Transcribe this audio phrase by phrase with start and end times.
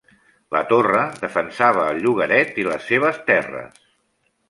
[0.55, 3.83] La torre defensava el llogaret i les seves terres.